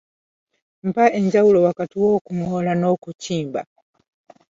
[0.87, 3.61] Mpa enjawulo wakati w’okuŋoola n’okukimba..